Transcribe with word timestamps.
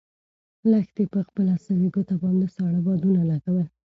لښتې 0.69 1.03
په 1.13 1.19
خپله 1.27 1.53
سوې 1.65 1.87
ګوته 1.93 2.15
باندې 2.23 2.47
ساړه 2.55 2.79
بادونه 2.85 3.21
لګول. 3.31 3.67